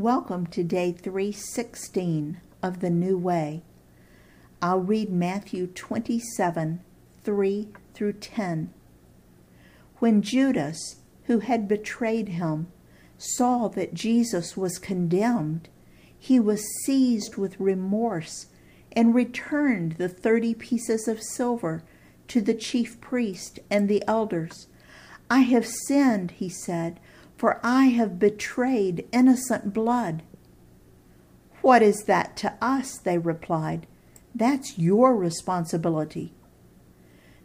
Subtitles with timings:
[0.00, 3.60] Welcome to day 316 of the New Way.
[4.62, 6.80] I'll read Matthew 27
[7.22, 8.72] 3 through 10.
[9.98, 12.68] When Judas, who had betrayed him,
[13.18, 15.68] saw that Jesus was condemned,
[16.18, 18.46] he was seized with remorse
[18.92, 21.82] and returned the thirty pieces of silver
[22.28, 24.66] to the chief priest and the elders.
[25.28, 26.98] I have sinned, he said,
[27.40, 30.22] for I have betrayed innocent blood.
[31.62, 32.98] What is that to us?
[32.98, 33.86] They replied.
[34.34, 36.34] That's your responsibility.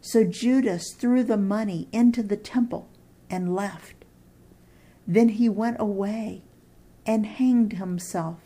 [0.01, 2.89] So Judas threw the money into the temple
[3.29, 4.03] and left.
[5.07, 6.43] Then he went away
[7.05, 8.39] and hanged himself.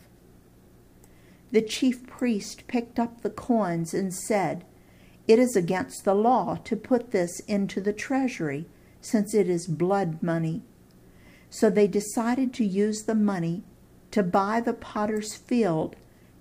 [1.50, 4.64] The chief priest picked up the coins and said,
[5.26, 8.68] It is against the law to put this into the treasury
[9.00, 10.62] since it is blood money.
[11.50, 13.64] So they decided to use the money
[14.12, 15.96] to buy the potter's field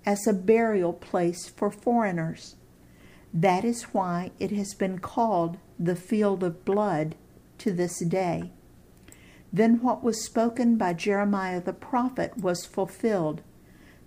[0.06, 2.56] as a burial place for foreigners.
[3.34, 7.16] That is why it has been called the field of blood
[7.60, 8.52] to this day.
[9.52, 13.42] Then what was spoken by Jeremiah the prophet was fulfilled.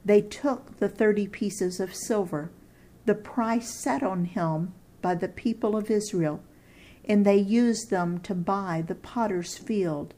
[0.05, 2.51] They took the thirty pieces of silver,
[3.07, 6.41] the price set on him by the people of Israel,
[7.05, 10.15] and they used them to buy the potter's field,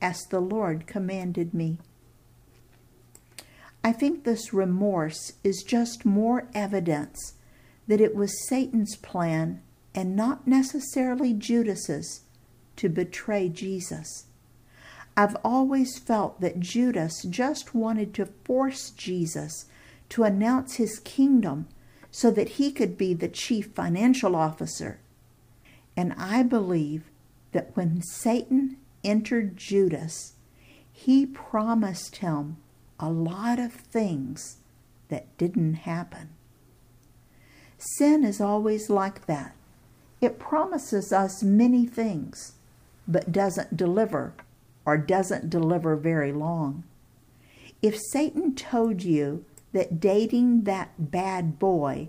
[0.00, 1.78] as the Lord commanded me.
[3.82, 7.34] I think this remorse is just more evidence
[7.86, 9.62] that it was Satan's plan
[9.94, 12.22] and not necessarily Judas's
[12.76, 14.26] to betray Jesus.
[15.16, 19.66] I've always felt that Judas just wanted to force Jesus
[20.10, 21.68] to announce his kingdom
[22.10, 24.98] so that he could be the chief financial officer
[25.96, 27.04] and I believe
[27.52, 28.76] that when Satan
[29.06, 30.34] entered Judas,
[30.92, 32.56] he promised him
[32.98, 34.58] a lot of things
[35.08, 36.30] that didn't happen.
[37.78, 39.54] Sin is always like that.
[40.20, 42.52] It promises us many things,
[43.06, 44.34] but doesn't deliver
[44.84, 46.84] or doesn't deliver very long.
[47.82, 52.08] If Satan told you that dating that bad boy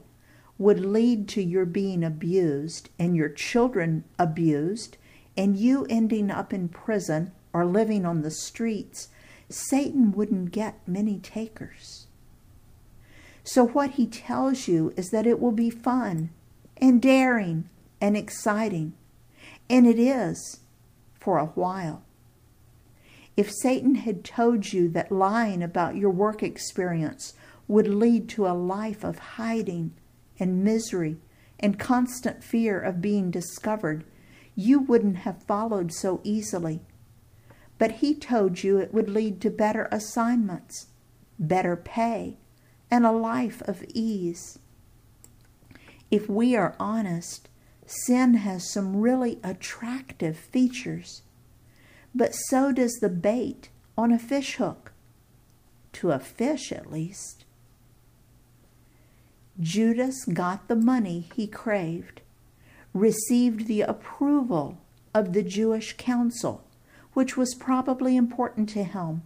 [0.58, 4.98] would lead to your being abused and your children abused
[5.38, 9.10] and you ending up in prison or living on the streets,
[9.50, 12.08] Satan wouldn't get many takers.
[13.44, 16.32] So, what he tells you is that it will be fun
[16.76, 17.70] and daring
[18.02, 18.94] and exciting.
[19.70, 20.60] And it is
[21.14, 22.04] for a while.
[23.38, 27.34] If Satan had told you that lying about your work experience
[27.68, 29.94] would lead to a life of hiding
[30.40, 31.18] and misery
[31.60, 34.04] and constant fear of being discovered,
[34.60, 36.82] you wouldn't have followed so easily.
[37.78, 40.88] But he told you it would lead to better assignments,
[41.38, 42.38] better pay,
[42.90, 44.58] and a life of ease.
[46.10, 47.50] If we are honest,
[47.86, 51.22] sin has some really attractive features,
[52.16, 54.92] but so does the bait on a fish hook,
[55.94, 57.46] to a fish at least.
[59.60, 62.22] Judas got the money he craved,
[63.00, 64.78] received the approval
[65.14, 66.64] of the Jewish council,
[67.14, 69.24] which was probably important to him,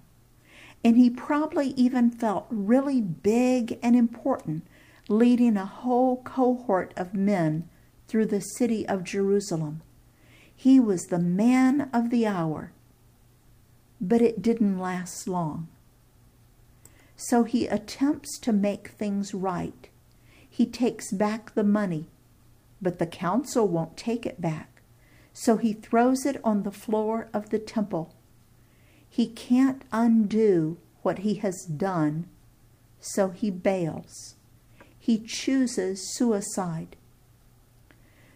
[0.83, 4.65] and he probably even felt really big and important
[5.09, 7.67] leading a whole cohort of men
[8.07, 9.81] through the city of Jerusalem.
[10.55, 12.71] He was the man of the hour,
[13.99, 15.67] but it didn't last long.
[17.15, 19.89] So he attempts to make things right
[20.53, 22.07] he takes back the money,
[22.81, 24.81] but the council won't take it back.
[25.34, 28.14] So he throws it on the floor of the temple.
[29.09, 32.28] He can't undo what he has done,
[33.00, 34.36] so he bails.
[34.97, 36.96] He chooses suicide.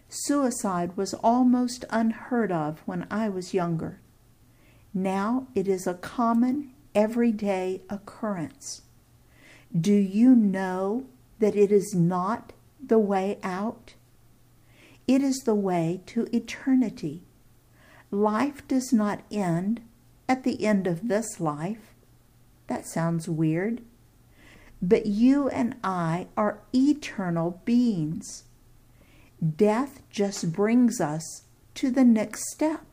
[0.08, 4.00] Suicide was almost unheard of when I was younger.
[4.94, 8.82] Now it is a common, everyday occurrence.
[9.78, 11.06] Do you know
[11.38, 12.52] that it is not
[12.84, 13.94] the way out?
[15.06, 17.22] It is the way to eternity.
[18.10, 19.80] Life does not end
[20.28, 21.94] at the end of this life.
[22.66, 23.82] That sounds weird.
[24.82, 28.44] But you and I are eternal beings.
[29.56, 31.44] Death just brings us
[31.74, 32.84] to the next step.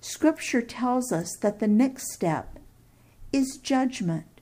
[0.00, 2.58] Scripture tells us that the next step
[3.32, 4.40] is judgment.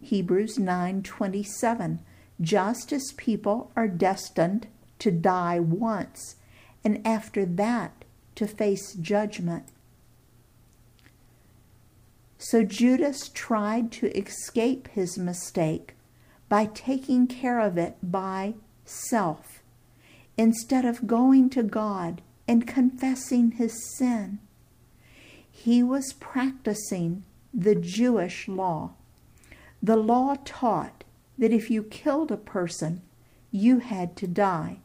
[0.00, 2.00] Hebrews 9:27
[2.40, 4.66] just as people are destined
[4.98, 6.36] to die once
[6.84, 8.04] and after that
[8.34, 9.66] to face judgment.
[12.38, 15.94] So Judas tried to escape his mistake
[16.48, 18.54] by taking care of it by
[18.84, 19.62] self,
[20.36, 24.38] instead of going to God and confessing his sin.
[25.50, 28.92] He was practicing the Jewish law.
[29.82, 31.04] The law taught
[31.38, 33.02] that if you killed a person,
[33.50, 34.78] you had to die.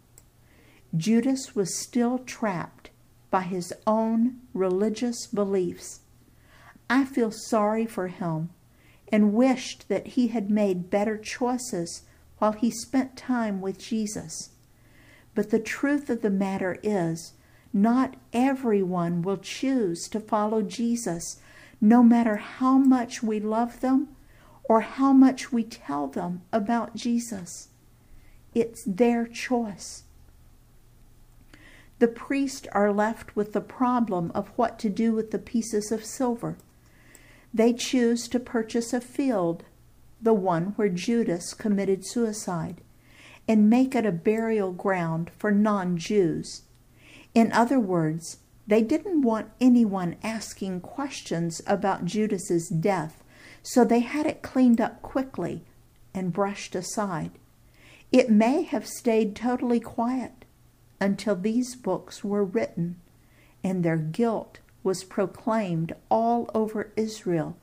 [0.96, 2.90] Judas was still trapped
[3.30, 6.02] by his own religious beliefs.
[6.90, 8.50] I feel sorry for him
[9.12, 12.04] and wished that he had made better choices
[12.40, 14.50] while he spent time with Jesus.
[15.34, 17.34] But the truth of the matter is,
[17.72, 21.40] not everyone will choose to follow Jesus,
[21.80, 24.10] no matter how much we love them
[24.66, 27.70] or how much we tell them about Jesus.
[28.54, 30.04] It's their choice.
[32.02, 36.04] The priests are left with the problem of what to do with the pieces of
[36.04, 36.58] silver.
[37.54, 39.66] They choose to purchase a field,
[40.20, 42.82] the one where Judas committed suicide,
[43.48, 46.64] and make it a burial ground for non Jews.
[47.36, 53.24] In other words, they didn't want anyone asking questions about Judas's death,
[53.62, 55.62] so they had it cleaned up quickly
[56.16, 57.30] and brushed aside.
[58.12, 60.46] It may have stayed totally quiet
[61.02, 62.96] until these books were written
[63.64, 67.58] and their guilt was proclaimed all over Israel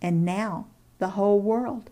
[0.00, 0.66] and now
[0.98, 1.90] the whole world.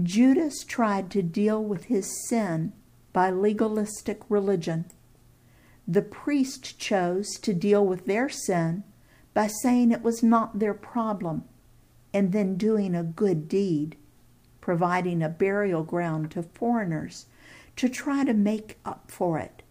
[0.00, 2.72] Judas tried to deal with his sin
[3.12, 4.84] by legalistic religion.
[5.88, 8.84] The priest chose to deal with their sin
[9.34, 11.44] by saying it was not their problem
[12.12, 13.96] and then doing a good deed
[14.60, 17.26] providing a burial ground to foreigners
[17.76, 19.62] to try to make up for it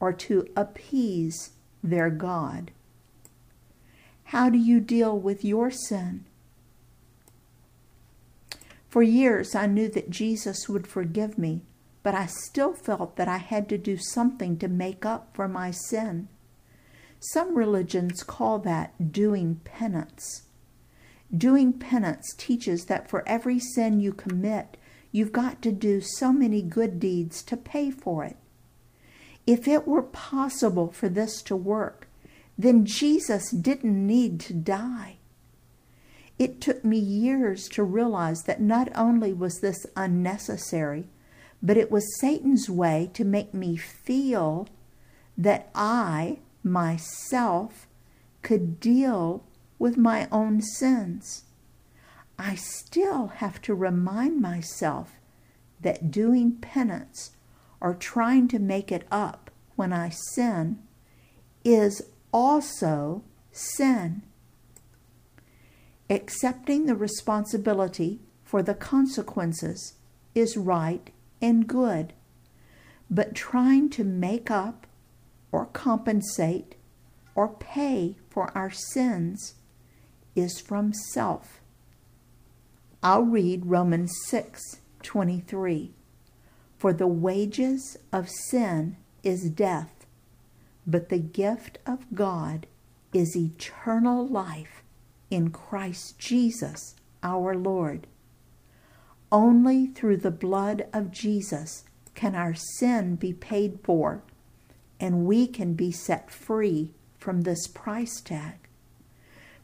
[0.00, 1.50] or to appease
[1.82, 2.70] their God.
[4.24, 6.24] How do you deal with your sin?
[8.88, 11.62] For years, I knew that Jesus would forgive me,
[12.02, 15.70] but I still felt that I had to do something to make up for my
[15.70, 16.28] sin.
[17.20, 20.44] Some religions call that doing penance.
[21.36, 24.76] Doing penance teaches that for every sin you commit,
[25.12, 28.36] you've got to do so many good deeds to pay for it.
[29.46, 32.06] If it were possible for this to work,
[32.58, 35.16] then Jesus didn't need to die.
[36.38, 41.06] It took me years to realize that not only was this unnecessary,
[41.62, 44.68] but it was Satan's way to make me feel
[45.36, 47.86] that I, myself,
[48.42, 49.44] could deal
[49.78, 51.44] with my own sins.
[52.38, 55.14] I still have to remind myself
[55.80, 57.32] that doing penance
[57.80, 60.78] or trying to make it up when I sin
[61.64, 62.02] is
[62.32, 64.22] also sin.
[66.08, 69.94] Accepting the responsibility for the consequences
[70.34, 71.10] is right
[71.42, 72.12] and good,
[73.10, 74.86] but trying to make up
[75.52, 76.76] or compensate
[77.34, 79.54] or pay for our sins
[80.34, 81.60] is from self.
[83.02, 85.92] I'll read Romans 6 23.
[86.78, 90.06] For the wages of sin is death,
[90.86, 92.66] but the gift of God
[93.12, 94.82] is eternal life
[95.30, 98.06] in Christ Jesus our Lord.
[99.30, 101.84] Only through the blood of Jesus
[102.14, 104.22] can our sin be paid for,
[104.98, 108.54] and we can be set free from this price tag.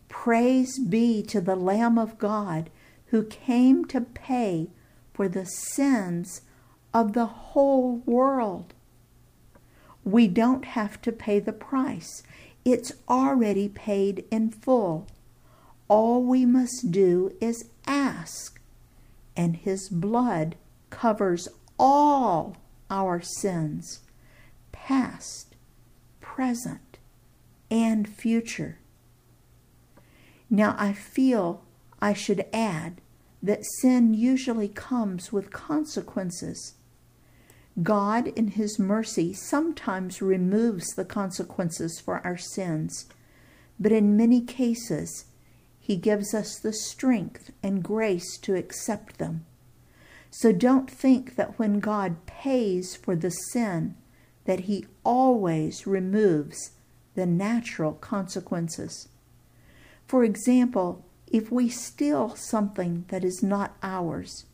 [0.09, 2.71] Praise be to the Lamb of God
[3.07, 4.69] who came to pay
[5.13, 6.43] for the sins
[6.93, 8.75] of the whole world.
[10.05, 12.23] We don't have to pay the price.
[12.65, 15.07] It's already paid in full.
[15.89, 18.61] All we must do is ask,
[19.37, 20.57] and His blood
[20.91, 22.57] covers all
[22.91, 24.01] our sins,
[24.73, 25.57] past,
[26.21, 26.99] present,
[27.71, 28.79] and future.
[30.49, 31.64] Now, I feel
[32.05, 33.01] I should add
[33.43, 36.75] that sin usually comes with consequences.
[37.83, 43.07] God, in His mercy, sometimes removes the consequences for our sins,
[43.81, 45.25] but in many cases,
[45.81, 49.47] He gives us the strength and grace to accept them.
[50.31, 53.95] So don't think that when God pays for the sin,
[54.45, 56.73] that He always removes
[57.15, 59.09] the natural consequences.
[60.07, 64.45] For example, if we steal something that is not ours,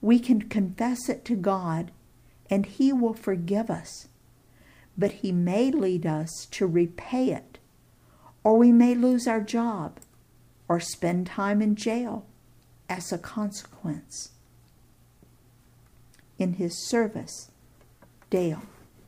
[0.00, 1.90] we can confess it to God
[2.48, 4.08] and He will forgive us.
[4.96, 7.58] But He may lead us to repay it,
[8.42, 10.00] or we may lose our job,
[10.68, 12.24] or spend time in jail
[12.88, 14.30] as a consequence.
[16.38, 17.50] In his service,
[18.30, 18.62] Dale.